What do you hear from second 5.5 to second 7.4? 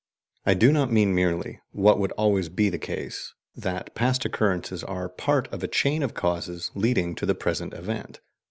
of a CHAIN of causes leading to the